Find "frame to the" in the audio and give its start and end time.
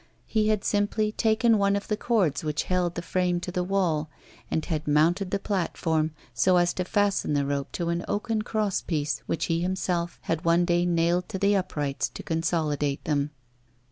3.03-3.63